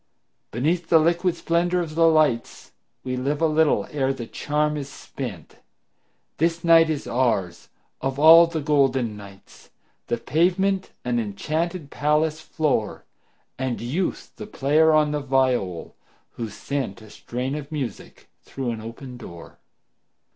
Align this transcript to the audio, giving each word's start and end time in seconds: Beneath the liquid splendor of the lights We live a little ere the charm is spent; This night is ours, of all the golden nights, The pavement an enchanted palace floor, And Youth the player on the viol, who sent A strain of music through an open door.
Beneath 0.49 0.89
the 0.89 0.97
liquid 0.97 1.35
splendor 1.35 1.79
of 1.79 1.93
the 1.93 2.07
lights 2.07 2.71
We 3.03 3.15
live 3.15 3.39
a 3.39 3.45
little 3.45 3.85
ere 3.91 4.11
the 4.11 4.25
charm 4.25 4.75
is 4.75 4.89
spent; 4.89 5.57
This 6.37 6.63
night 6.63 6.89
is 6.89 7.05
ours, 7.05 7.69
of 8.01 8.17
all 8.17 8.47
the 8.47 8.61
golden 8.61 9.15
nights, 9.15 9.69
The 10.07 10.17
pavement 10.17 10.89
an 11.05 11.19
enchanted 11.19 11.91
palace 11.91 12.41
floor, 12.41 13.05
And 13.59 13.79
Youth 13.79 14.31
the 14.37 14.47
player 14.47 14.91
on 14.91 15.11
the 15.11 15.19
viol, 15.21 15.95
who 16.31 16.49
sent 16.49 17.03
A 17.03 17.09
strain 17.11 17.53
of 17.53 17.71
music 17.71 18.27
through 18.43 18.71
an 18.71 18.81
open 18.81 19.17
door. 19.17 19.59